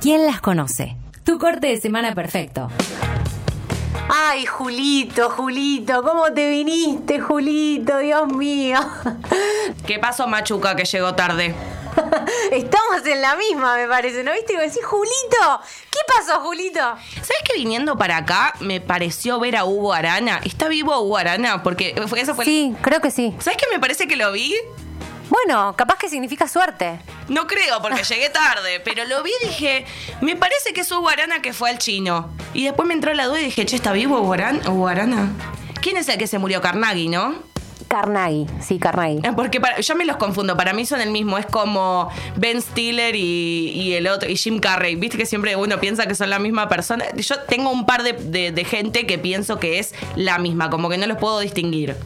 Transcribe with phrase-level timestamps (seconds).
[0.00, 0.96] ¿Quién las conoce?
[1.24, 2.68] Tu corte de semana perfecto.
[4.08, 7.98] Ay, Julito, Julito, ¿cómo te viniste, Julito?
[7.98, 8.78] Dios mío.
[9.86, 11.54] ¿Qué pasó, Machuca, que llegó tarde?
[12.52, 14.52] Estamos en la misma, me parece, ¿no viste?
[14.52, 15.60] Y decís, Julito,
[15.90, 16.78] ¿qué pasó, Julito?
[16.80, 20.40] ¿Sabes que viniendo para acá me pareció ver a Hugo Arana?
[20.44, 21.62] ¿Está vivo Hugo Arana?
[21.62, 22.44] Porque eso fue...
[22.44, 23.34] Sí, creo que sí.
[23.40, 24.54] ¿Sabes que me parece que lo vi?
[25.28, 27.00] Bueno, capaz que significa suerte.
[27.28, 29.84] No creo, porque llegué tarde, pero lo vi y dije,
[30.20, 32.30] me parece que es Hugo Arana que fue al chino.
[32.54, 34.60] Y después me entró la duda y dije, che, ¿está vivo Hugo Arana?
[34.70, 35.30] Hugo Arana?
[35.82, 36.60] ¿Quién es el que se murió?
[36.60, 37.34] Carnaghi, ¿no?
[37.88, 39.18] Carnaghi, sí, Carnaghi.
[39.22, 42.60] Eh, Porque para- yo me los confundo, para mí son el mismo, es como Ben
[42.60, 44.96] Stiller y, y el otro, y Jim Carrey.
[44.96, 47.04] Viste que siempre uno piensa que son la misma persona.
[47.14, 50.88] Yo tengo un par de, de- de gente que pienso que es la misma, como
[50.88, 51.96] que no los puedo distinguir.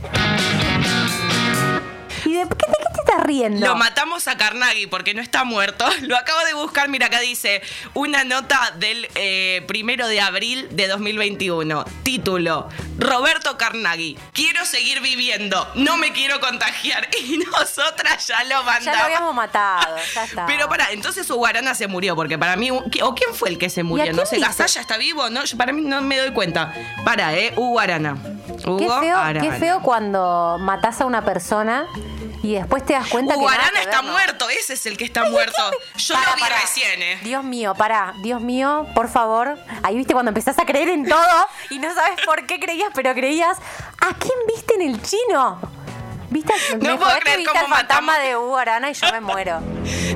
[2.27, 3.66] ¿Y de qué, de qué te estás riendo?
[3.66, 5.87] Lo matamos a Carnaghi porque no está muerto.
[6.02, 7.62] Lo acabo de buscar, mira acá dice
[7.95, 11.84] una nota del eh, primero de abril de 2021.
[12.02, 17.08] Título, Roberto Carnaghi, quiero seguir viviendo, no me quiero contagiar.
[17.20, 18.84] Y nosotras ya lo mandamos.
[18.84, 20.47] ya lo habíamos matado, ya está.
[20.47, 22.83] Pero para, entonces Ugarana se murió, porque para mí, ¿o
[23.14, 24.12] quién fue el que se murió?
[24.12, 24.39] No sé?
[24.41, 25.28] ¿Gasalla está vivo?
[25.30, 26.72] No, yo para mí no me doy cuenta.
[27.05, 27.52] Para, ¿eh?
[27.56, 28.17] Ugarana.
[28.67, 29.41] Hugo Qué feo, Arana.
[29.41, 31.86] qué feo cuando matás a una persona
[32.42, 33.41] y después te das cuenta que.
[33.41, 34.12] Hugo nada Arana que está ver, ¿no?
[34.12, 35.70] muerto, ese es el que está muerto.
[35.96, 37.19] Yo Pará, lo vi recién, ¿eh?
[37.22, 38.14] Dios mío, pará.
[38.22, 39.58] Dios mío, por favor.
[39.83, 43.14] Ahí viste cuando empezás a creer en todo y no sabes por qué creías, pero
[43.14, 43.58] creías.
[44.00, 45.61] ¿A quién viste en el chino?
[46.31, 46.53] ¿Viste?
[46.81, 48.23] No me puedo creer cómo al fantasma matamos.
[48.28, 49.61] de Hugo Arana y yo me muero.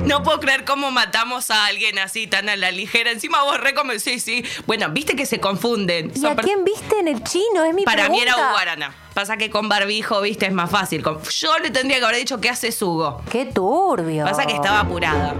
[0.05, 3.11] No puedo creer cómo matamos a alguien así tan a la ligera.
[3.11, 4.45] Encima vos re como- sí, sí.
[4.65, 6.11] Bueno, viste que se confunden.
[6.15, 7.63] ¿Y Son a quién viste en el chino?
[7.65, 8.93] Es mi Para mí era Hugo Arana.
[9.13, 11.01] Pasa que con barbijo, viste, es más fácil.
[11.39, 13.21] Yo le tendría que haber dicho, ¿qué haces Hugo?
[13.31, 14.25] Qué turbio.
[14.25, 15.33] Pasa que estaba apurada.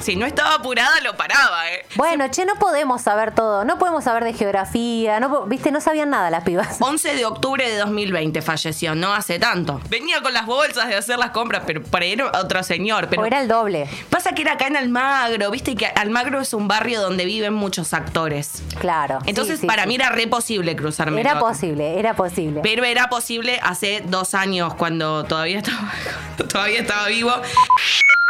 [0.00, 1.84] Si no estaba apurada, lo paraba, ¿eh?
[1.96, 3.64] Bueno, che, no podemos saber todo.
[3.64, 5.18] No podemos saber de geografía.
[5.20, 6.76] No, viste, no sabían nada las pibas.
[6.80, 9.80] 11 de octubre de 2020 falleció, no hace tanto.
[9.88, 13.08] Venía con las bolsas de hacer las compras, pero para ir a otro señor.
[13.08, 13.88] Pero O era el doble.
[14.10, 17.94] Pasa que era acá en Almagro, viste que Almagro es un barrio donde viven muchos
[17.94, 18.62] actores.
[18.78, 19.18] Claro.
[19.26, 19.88] Entonces, sí, sí, para sí.
[19.88, 21.20] mí era re posible cruzarme.
[21.20, 22.60] Era posible, era posible.
[22.62, 25.92] Pero era posible hace dos años, cuando todavía estaba,
[26.48, 27.32] todavía estaba vivo.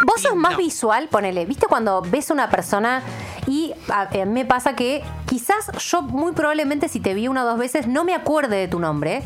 [0.04, 0.58] Vos sos más No.
[0.58, 3.02] visual, ponele, ¿viste cuando ves una persona
[3.46, 7.46] y a- eh, me pasa que quizás yo muy probablemente si te vi una o
[7.46, 9.22] dos veces no me acuerde de tu nombre,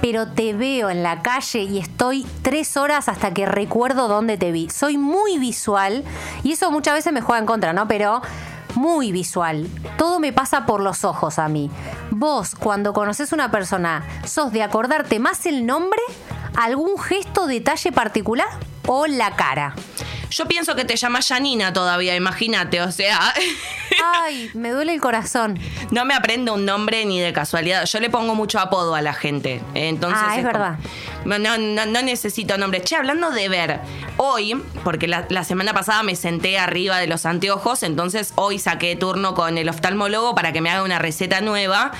[0.00, 4.52] pero te veo en la calle y estoy tres horas hasta que recuerdo dónde te
[4.52, 4.70] vi.
[4.70, 6.02] Soy muy visual
[6.42, 7.86] y eso muchas veces me juega en contra, ¿no?
[7.86, 8.22] Pero
[8.76, 9.68] muy visual.
[9.98, 11.70] Todo me pasa por los ojos a mí.
[12.10, 16.00] Vos, cuando conoces una persona, ¿sos de acordarte más el nombre,
[16.56, 18.48] algún gesto, detalle particular
[18.92, 19.72] o la cara?
[20.30, 23.32] Yo pienso que te llamas Janina todavía, imagínate, o sea.
[24.22, 25.58] Ay, me duele el corazón.
[25.90, 27.84] No me aprendo un nombre ni de casualidad.
[27.84, 29.60] Yo le pongo mucho apodo a la gente.
[29.74, 30.76] Entonces Ah, es verdad.
[31.24, 32.80] No, no, no necesito nombre.
[32.82, 33.80] Che, hablando de ver,
[34.16, 38.96] hoy, porque la, la semana pasada me senté arriba de los anteojos, entonces hoy saqué
[38.96, 41.92] turno con el oftalmólogo para que me haga una receta nueva.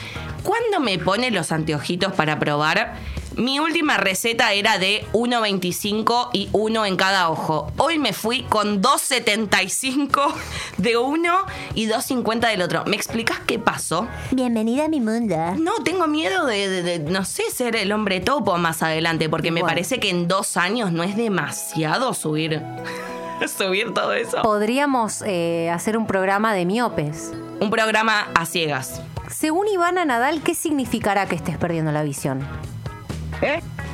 [0.42, 2.94] ¿Cuándo me pone los anteojitos para probar?
[3.40, 7.72] Mi última receta era de 1.25 y uno en cada ojo.
[7.78, 10.30] Hoy me fui con 2.75
[10.76, 11.32] de uno
[11.74, 12.84] y 2.50 del otro.
[12.84, 14.06] ¿Me explicas qué pasó?
[14.30, 15.36] Bienvenida a mi mundo.
[15.58, 19.50] No, tengo miedo de, de- de, no sé, ser el hombre topo más adelante, porque
[19.50, 19.72] me Bueno.
[19.74, 22.60] parece que en dos años no es demasiado subir,
[23.56, 24.42] subir todo eso.
[24.42, 27.32] Podríamos eh, hacer un programa de miopes.
[27.58, 29.00] Un programa a ciegas.
[29.30, 32.46] Según Ivana Nadal, ¿qué significará que estés perdiendo la visión?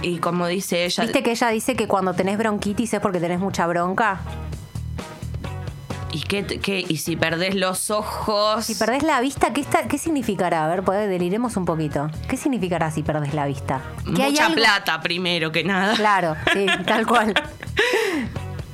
[0.02, 3.38] Y como dice ella, ¿Viste que ella dice que cuando tenés bronquitis es porque tenés
[3.40, 4.20] mucha bronca?
[6.12, 8.64] ¿y qué, qué- y si perdés los ojos?
[8.64, 10.64] Si perdés la vista, ¿qué, está, qué significará?
[10.64, 12.10] A ver, pues, deliremos un poquito.
[12.28, 13.82] ¿Qué significará si perdés la vista?
[14.14, 15.94] Que hay Mucha algo- plata primero que nada.
[15.94, 17.34] Claro, sí, tal cual.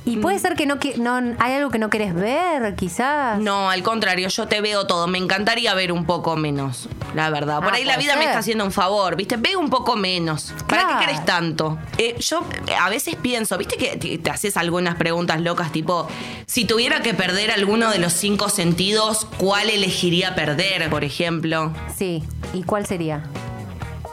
[0.05, 3.39] Y puede ser que no, no hay algo que no querés ver, quizás.
[3.39, 5.07] No, al contrario, yo te veo todo.
[5.07, 7.59] Me encantaría ver un poco menos, la verdad.
[7.61, 9.37] Por Ah, ahí la vida me está haciendo un favor, ¿viste?
[9.37, 10.53] Veo un poco menos.
[10.67, 10.99] ¿Para Claro.
[10.99, 11.77] qué querés tanto?
[11.97, 16.07] Eh, yo eh, a veces pienso, ¿viste que te, te haces algunas preguntas locas, tipo,
[16.45, 21.71] si tuviera que perder alguno de los cinco sentidos, ¿cuál elegiría perder, por ejemplo?
[21.95, 22.23] Sí.
[22.53, 23.23] ¿Y cuál sería?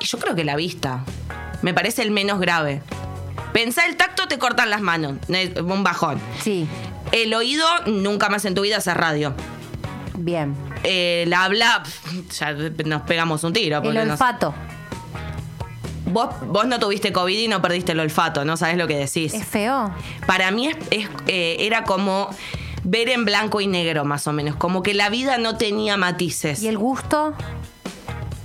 [0.01, 1.05] Yo creo que la vista.
[1.63, 2.83] Me parece el menos grave.
[3.53, 5.15] Pensá el tacto, te cortan las manos.
[5.63, 6.21] Un bajón.
[6.41, 6.67] Sí.
[7.13, 9.35] El oído, nunca más en tu vida hacer radio.
[10.17, 10.55] Bien.
[10.83, 12.53] El habla, pf, ya
[12.85, 13.83] nos pegamos un tiro.
[13.83, 14.55] El nos- olfato.
[16.07, 19.35] vos, vos no tuviste COVID y no perdiste el olfato, no sabes lo que decís.
[19.35, 19.93] ¿Es feo?
[20.27, 22.29] Para mí es, es, eh, era como
[22.83, 24.57] ver en blanco y negro, más o menos.
[24.57, 26.63] Como que la vida no tenía matices.
[26.63, 27.35] ¿Y el gusto?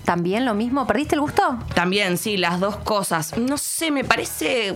[0.04, 0.86] ¿También lo mismo?
[0.86, 1.58] ¿Perdiste el gusto?
[1.74, 3.36] También, sí, las dos cosas.
[3.38, 4.76] No sé, me parece.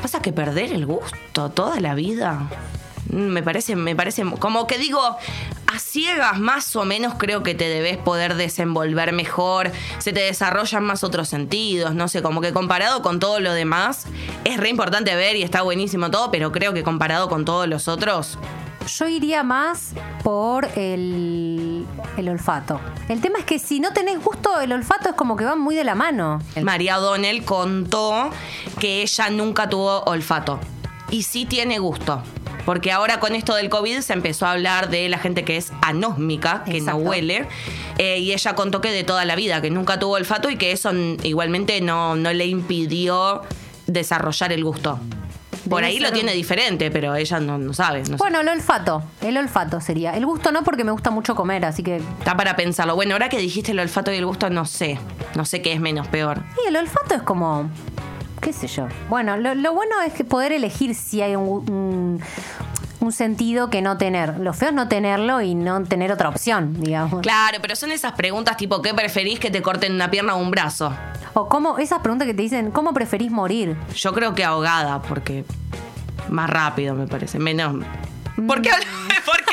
[0.00, 2.48] Pasa que perder el gusto toda la vida.
[3.10, 4.22] Mm, Me parece, me parece.
[4.38, 5.16] Como que digo,
[5.92, 9.70] ciegas más o menos creo que te debes poder desenvolver mejor.
[9.98, 11.94] Se te desarrollan más otros sentidos.
[11.94, 14.06] No sé, como que comparado con todo lo demás,
[14.44, 17.88] es re importante ver y está buenísimo todo, pero creo que comparado con todos los
[17.88, 18.38] otros.
[18.86, 19.92] Yo iría más
[20.24, 21.86] por el,
[22.16, 22.80] el olfato.
[23.10, 25.76] El tema es que si no tenés gusto, el olfato es como que van muy
[25.76, 26.40] de la mano.
[26.62, 28.30] María O'Donnell contó
[28.80, 30.58] que ella nunca tuvo olfato.
[31.10, 32.22] Y sí tiene gusto.
[32.64, 35.72] Porque ahora con esto del COVID se empezó a hablar de la gente que es
[35.82, 37.00] anósmica, que Exacto.
[37.00, 37.46] no huele.
[37.98, 40.72] Eh, y ella contó que de toda la vida, que nunca tuvo olfato y que
[40.72, 40.92] eso
[41.22, 43.42] igualmente no, no le impidió
[43.86, 44.98] desarrollar el gusto.
[45.68, 48.00] Por ahí lo tiene diferente, pero ella no, no sabe.
[48.00, 48.14] no sé.
[48.16, 49.02] Bueno, el olfato.
[49.20, 50.16] El olfato sería.
[50.16, 51.96] El gusto no, porque me gusta mucho comer, así que.
[51.96, 52.96] Está para pensarlo.
[52.96, 54.98] Bueno, ahora que dijiste el olfato y el gusto, no sé.
[55.36, 56.42] No sé qué es menos peor.
[56.64, 57.70] Y el olfato es como.
[58.40, 58.88] ¿Qué sé yo?
[59.08, 62.20] Bueno, lo, lo bueno es que poder elegir si hay un, un-
[63.02, 64.38] un sentido que no tener.
[64.38, 67.20] Lo feo es no tenerlo y no tener otra opción, digamos.
[67.22, 70.50] Claro, pero son esas preguntas tipo, ¿qué preferís que te corten una pierna o un
[70.50, 70.94] brazo?
[71.34, 73.76] O cómo, esas preguntas que te dicen, ¿cómo preferís morir?
[73.94, 75.44] Yo creo que ahogada, porque
[76.28, 77.84] más rápido me parece, menos.
[78.46, 78.70] ¿Por qué?
[79.26, 79.52] ¿Por qué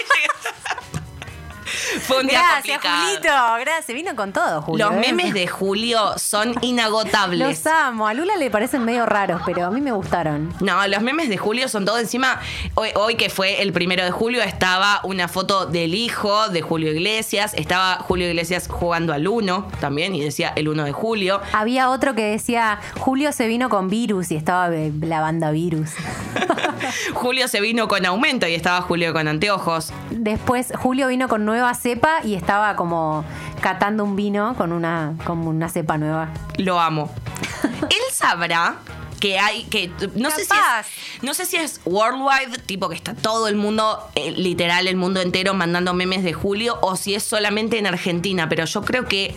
[2.09, 3.57] Fue un día complicado.
[3.59, 3.95] Gracias.
[3.95, 4.89] Vino con todo, Julio.
[4.89, 5.00] Los ¿eh?
[5.13, 7.47] memes de Julio son inagotables.
[7.47, 8.07] Los amo.
[8.07, 10.53] A Lula le parecen medio raros, pero a mí me gustaron.
[10.59, 12.39] No, los memes de Julio son todo encima.
[12.73, 16.91] Hoy, hoy que fue el primero de julio, estaba una foto del hijo de Julio
[16.91, 17.53] Iglesias.
[17.53, 21.41] Estaba Julio Iglesias jugando al uno también y decía el 1 de julio.
[21.53, 25.91] Había otro que decía, Julio se vino con virus y estaba eh, la banda virus.
[27.13, 29.91] Julio se vino con aumento y estaba Julio con anteojos.
[30.09, 33.23] Después Julio vino con nueva cepa y estaba como
[33.61, 36.29] catando un vino con una, como una cepa nueva.
[36.57, 37.09] Lo amo.
[37.63, 38.75] Él sabrá
[39.19, 43.13] que hay que no sé si es, no sé si es worldwide, tipo que está
[43.13, 47.24] todo el mundo eh, literal el mundo entero mandando memes de Julio o si es
[47.24, 49.36] solamente en Argentina, pero yo creo que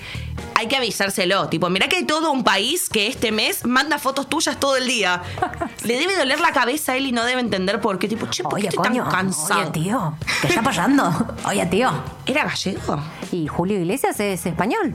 [0.55, 4.29] hay que avisárselo, tipo, mirá que hay todo un país que este mes manda fotos
[4.29, 5.23] tuyas todo el día.
[5.85, 8.43] Le debe doler la cabeza a él y no debe entender por qué, tipo, che,
[8.45, 9.03] ¿por qué Oye, estoy coño.
[9.05, 9.61] tan cansado?
[9.63, 10.15] Oye, tío.
[10.41, 11.35] ¿Qué está pasando?
[11.47, 11.91] Oye, tío.
[12.27, 13.03] ¿Era gallego?
[13.33, 14.95] Y Julio Iglesias es español.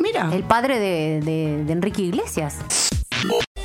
[0.00, 0.28] Mira.
[0.32, 2.56] El padre de, de- de Enrique Iglesias.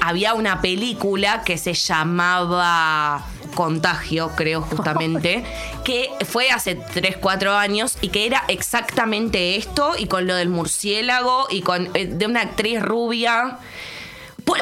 [0.07, 3.25] Había una película que se llamaba
[3.55, 5.43] Contagio, creo justamente,
[5.83, 10.47] que fue hace 3, 4 años y que era exactamente esto y con lo del
[10.47, 13.59] murciélago y con eh, de una actriz rubia.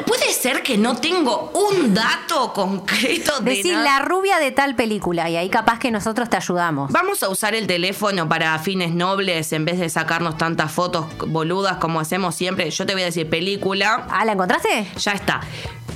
[0.04, 4.74] Pu- Puede ser que no tengo un dato concreto de Decir la rubia de tal
[4.74, 6.90] película y ahí capaz que nosotros te ayudamos.
[6.90, 11.76] Vamos a usar el teléfono para fines nobles en vez de sacarnos tantas fotos boludas
[11.76, 12.70] como hacemos siempre.
[12.70, 14.88] Yo te voy a decir película, Ah, ¿la encontraste?
[14.98, 15.40] Ya está.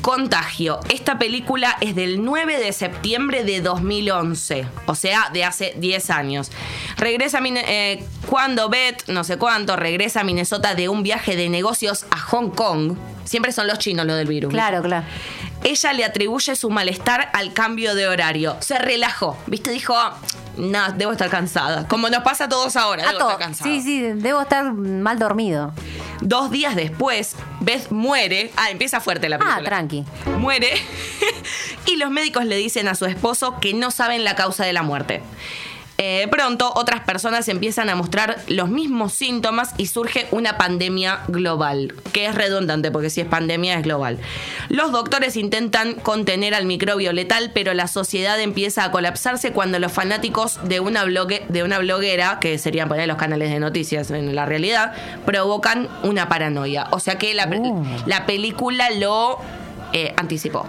[0.00, 0.80] Contagio.
[0.88, 6.50] Esta película es del 9 de septiembre de 2011, o sea, de hace 10 años.
[6.96, 11.48] Regresa a eh, cuando Beth, no sé cuánto, regresa a Minnesota de un viaje de
[11.48, 12.96] negocios a Hong Kong.
[13.24, 14.52] Siempre son los chinos lo del virus.
[14.52, 15.06] Claro, claro.
[15.62, 18.56] Ella le atribuye su malestar al cambio de horario.
[18.60, 19.70] Se relajó, ¿viste?
[19.70, 19.94] Dijo,
[20.56, 21.86] no, debo estar cansada.
[21.86, 23.70] Como nos pasa a todos ahora, A debo estar cansada.
[23.70, 25.72] Sí, sí, debo estar mal dormido.
[26.20, 28.50] Dos días después, Beth muere.
[28.56, 29.62] Ah, empieza fuerte la película.
[29.62, 30.04] Ah, tranqui.
[30.38, 30.70] Muere.
[31.86, 34.82] y los médicos le dicen a su esposo que no saben la causa de la
[34.82, 35.22] muerte.
[36.02, 41.92] Eh, pronto, otras personas empiezan a mostrar los mismos síntomas y surge una pandemia global,
[42.14, 44.18] que es redundante porque si es pandemia es global.
[44.70, 49.92] Los doctores intentan contener al microbio letal, pero la sociedad empieza a colapsarse cuando los
[49.92, 54.34] fanáticos de una, blogue- de una bloguera, que serían poner los canales de noticias en
[54.34, 54.94] la realidad,
[55.26, 56.86] provocan una paranoia.
[56.92, 57.84] O sea que la, Uh.
[58.06, 59.38] la película lo
[59.92, 60.66] eh, anticipó.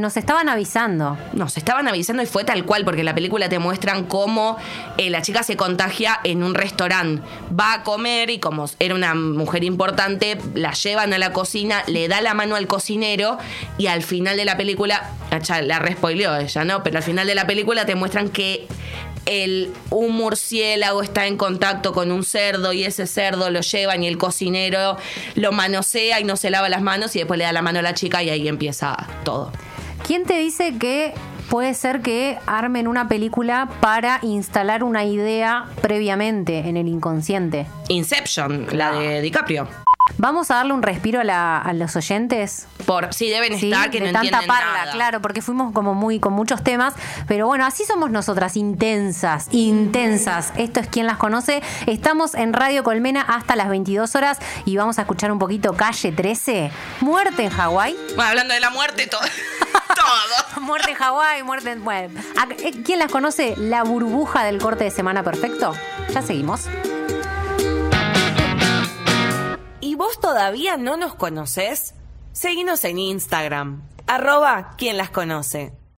[0.00, 1.18] Nos estaban avisando.
[1.34, 4.56] Nos estaban avisando y fue tal cual, porque en la película te muestran cómo
[4.96, 7.22] eh, la chica se contagia en un restaurante.
[7.52, 12.08] Va a comer y como era una mujer importante, la llevan a la cocina, le
[12.08, 13.36] da la mano al cocinero
[13.76, 15.10] y al final de la película,
[15.42, 16.82] ya la respoileó ella, ¿no?
[16.82, 18.68] Pero al final de la película te muestran que
[19.26, 24.08] el, un murciélago está en contacto con un cerdo y ese cerdo lo llevan y
[24.08, 24.96] el cocinero
[25.34, 27.82] lo manosea y no se lava las manos y después le da la mano a
[27.82, 29.52] la chica y ahí empieza todo.
[30.06, 31.14] ¿Quién te dice que
[31.48, 37.66] puede ser que armen una película para instalar una idea previamente en el inconsciente?
[37.88, 39.68] Inception, la de DiCaprio.
[40.18, 42.66] Vamos a darle un respiro a, la- a los oyentes.
[42.84, 44.92] Por, sí, deben Sí, estar que de no tanta entienden parla, nada.
[44.92, 46.94] claro, porque fuimos como muy con muchos temas,
[47.26, 50.52] pero bueno, así somos nosotras, intensas, intensas.
[50.56, 51.62] Esto es quien las conoce.
[51.86, 56.12] Estamos en Radio Colmena hasta las 22 horas y vamos a escuchar un poquito Calle
[56.12, 57.96] 13, Muerte en Hawái.
[58.16, 59.20] Bueno, hablando de la muerte, todo.
[59.20, 60.60] todo.
[60.60, 61.84] Muerte en Hawái, muerte en...
[61.84, 63.54] Bueno, ¿a- eh, ¿quién las conoce?
[63.56, 65.72] La burbuja del corte de semana perfecto.
[66.12, 66.66] Ya seguimos.
[70.10, 71.94] Vos todavía no nos conocés?
[72.32, 75.72] Seguinos en Instagram, arroba quien las conoce.